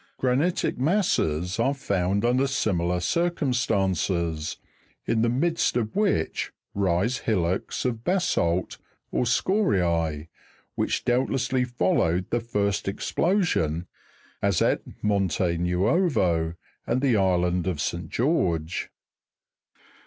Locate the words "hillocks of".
7.19-7.97